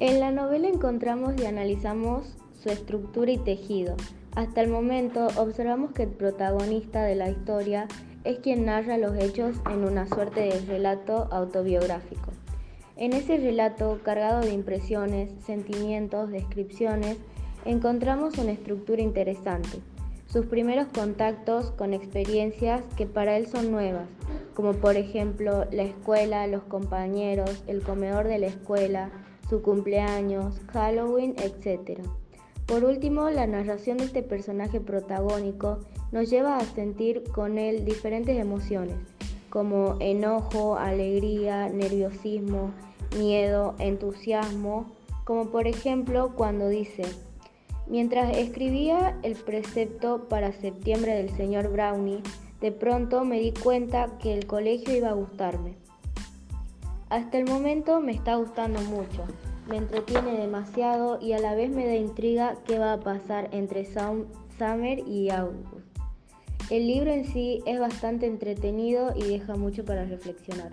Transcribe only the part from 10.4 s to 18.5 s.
de relato autobiográfico. En ese relato, cargado de impresiones, sentimientos, descripciones, encontramos